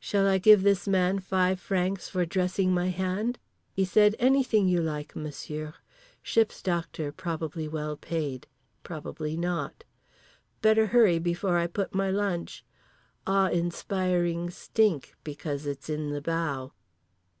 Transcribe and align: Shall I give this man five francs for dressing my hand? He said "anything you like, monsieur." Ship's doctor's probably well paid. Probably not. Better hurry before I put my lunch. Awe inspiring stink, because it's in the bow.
Shall 0.00 0.26
I 0.26 0.38
give 0.38 0.64
this 0.64 0.88
man 0.88 1.20
five 1.20 1.60
francs 1.60 2.08
for 2.08 2.26
dressing 2.26 2.74
my 2.74 2.88
hand? 2.88 3.38
He 3.70 3.84
said 3.84 4.16
"anything 4.18 4.66
you 4.66 4.80
like, 4.82 5.14
monsieur." 5.14 5.74
Ship's 6.24 6.60
doctor's 6.60 7.14
probably 7.16 7.68
well 7.68 7.96
paid. 7.96 8.48
Probably 8.82 9.36
not. 9.36 9.84
Better 10.60 10.88
hurry 10.88 11.20
before 11.20 11.56
I 11.56 11.68
put 11.68 11.94
my 11.94 12.10
lunch. 12.10 12.64
Awe 13.28 13.48
inspiring 13.50 14.50
stink, 14.50 15.14
because 15.22 15.66
it's 15.66 15.88
in 15.88 16.10
the 16.10 16.20
bow. 16.20 16.72